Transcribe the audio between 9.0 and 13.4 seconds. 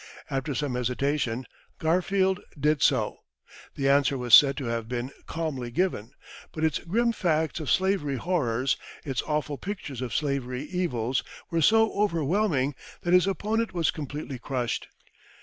its awful pictures of slavery evils, were so overwhelming, that his